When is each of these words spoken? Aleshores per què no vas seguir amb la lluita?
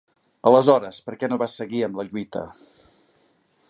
Aleshores 0.51 0.97
per 1.09 1.15
què 1.23 1.31
no 1.31 1.39
vas 1.43 1.59
seguir 1.61 1.85
amb 1.89 2.01
la 2.01 2.07
lluita? 2.09 2.47